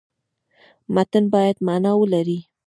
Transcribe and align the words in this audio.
متن 0.95 1.23
باید 1.33 1.57
معنا 1.67 1.91
ولري. 2.01 2.39